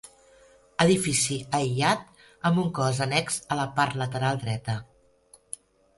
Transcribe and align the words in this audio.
Edifici 0.85 1.35
aïllat 1.57 2.09
amb 2.51 2.63
un 2.63 2.73
cos 2.79 3.03
annex 3.07 3.37
a 3.57 3.61
la 3.63 3.69
part 3.79 4.03
lateral 4.03 4.45
dreta. 4.47 4.77